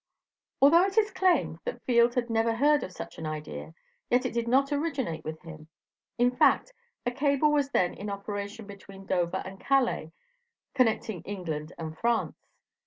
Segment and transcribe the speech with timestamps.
[0.63, 3.75] Although it is claimed that Field had never heard of such an idea,
[4.09, 5.67] yet it did not originate with him.
[6.17, 6.73] In fact,
[7.05, 10.11] a cable was then in operation between Dover and Calais,
[10.73, 12.47] connecting England and France.